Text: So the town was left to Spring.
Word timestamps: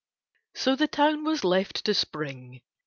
So 0.55 0.75
the 0.75 0.87
town 0.87 1.25
was 1.25 1.43
left 1.43 1.85
to 1.85 1.93
Spring. 1.93 2.61